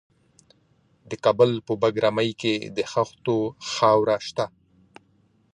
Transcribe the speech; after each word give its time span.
د 1.09 1.11
کابل 1.25 1.51
په 1.65 1.73
بګرامي 1.81 2.31
کې 2.41 2.53
د 2.75 2.79
خښتو 2.91 3.37
خاوره 3.71 4.17
شته. 4.27 4.45